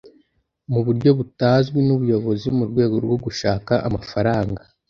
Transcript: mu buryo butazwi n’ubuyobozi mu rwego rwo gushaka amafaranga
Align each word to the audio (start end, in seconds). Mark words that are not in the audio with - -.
mu 0.71 0.79
buryo 0.85 1.09
butazwi 1.19 1.79
n’ubuyobozi 1.87 2.47
mu 2.57 2.63
rwego 2.69 2.95
rwo 3.05 3.17
gushaka 3.25 3.73
amafaranga 3.87 4.61